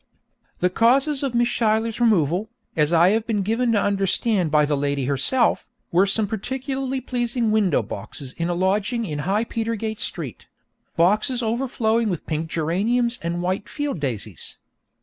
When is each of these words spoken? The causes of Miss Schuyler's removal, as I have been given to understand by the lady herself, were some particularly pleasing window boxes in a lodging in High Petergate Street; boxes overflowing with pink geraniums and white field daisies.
The 0.61 0.71
causes 0.71 1.21
of 1.21 1.35
Miss 1.35 1.47
Schuyler's 1.51 1.99
removal, 1.99 2.49
as 2.75 2.91
I 2.91 3.09
have 3.09 3.27
been 3.27 3.43
given 3.43 3.71
to 3.73 3.79
understand 3.83 4.49
by 4.49 4.65
the 4.65 4.75
lady 4.75 5.05
herself, 5.05 5.67
were 5.91 6.07
some 6.07 6.25
particularly 6.25 6.99
pleasing 6.99 7.51
window 7.51 7.83
boxes 7.83 8.33
in 8.33 8.49
a 8.49 8.55
lodging 8.55 9.05
in 9.05 9.19
High 9.29 9.43
Petergate 9.45 9.99
Street; 9.99 10.47
boxes 10.97 11.43
overflowing 11.43 12.09
with 12.09 12.25
pink 12.25 12.49
geraniums 12.49 13.19
and 13.21 13.43
white 13.43 13.69
field 13.69 13.99
daisies. 13.99 14.57